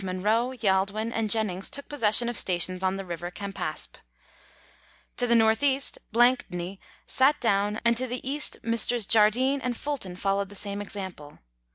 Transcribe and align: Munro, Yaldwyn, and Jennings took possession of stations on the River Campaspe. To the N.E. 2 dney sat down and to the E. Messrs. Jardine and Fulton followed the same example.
Munro, 0.03 0.49
Yaldwyn, 0.49 1.11
and 1.13 1.29
Jennings 1.29 1.69
took 1.69 1.87
possession 1.87 2.27
of 2.27 2.35
stations 2.35 2.81
on 2.81 2.97
the 2.97 3.05
River 3.05 3.29
Campaspe. 3.29 3.99
To 5.17 5.27
the 5.27 5.33
N.E. 5.35 5.55
2 5.81 5.99
dney 6.11 6.79
sat 7.05 7.39
down 7.39 7.79
and 7.85 7.95
to 7.97 8.07
the 8.07 8.27
E. 8.27 8.41
Messrs. 8.63 9.05
Jardine 9.05 9.61
and 9.61 9.77
Fulton 9.77 10.15
followed 10.15 10.49
the 10.49 10.55
same 10.55 10.81
example. 10.81 11.37